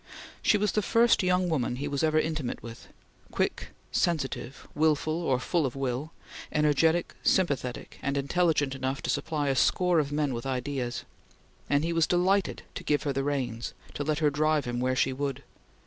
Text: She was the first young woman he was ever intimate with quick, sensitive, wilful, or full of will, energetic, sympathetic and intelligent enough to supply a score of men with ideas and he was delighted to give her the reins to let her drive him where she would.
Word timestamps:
She 0.41 0.57
was 0.57 0.71
the 0.71 0.81
first 0.81 1.21
young 1.21 1.47
woman 1.47 1.75
he 1.75 1.87
was 1.87 2.03
ever 2.03 2.19
intimate 2.19 2.63
with 2.63 2.87
quick, 3.29 3.67
sensitive, 3.91 4.67
wilful, 4.73 5.21
or 5.21 5.37
full 5.39 5.63
of 5.63 5.75
will, 5.75 6.11
energetic, 6.51 7.13
sympathetic 7.21 7.99
and 8.01 8.17
intelligent 8.17 8.73
enough 8.73 9.03
to 9.03 9.11
supply 9.11 9.49
a 9.49 9.55
score 9.55 9.99
of 9.99 10.11
men 10.11 10.33
with 10.33 10.43
ideas 10.47 11.05
and 11.69 11.83
he 11.83 11.93
was 11.93 12.07
delighted 12.07 12.63
to 12.73 12.83
give 12.83 13.03
her 13.03 13.13
the 13.13 13.23
reins 13.23 13.75
to 13.93 14.03
let 14.03 14.17
her 14.17 14.31
drive 14.31 14.65
him 14.65 14.79
where 14.79 14.95
she 14.95 15.13
would. 15.13 15.43